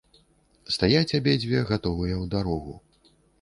[0.75, 2.73] Стаяць абедзве, гатовыя ў дарогу.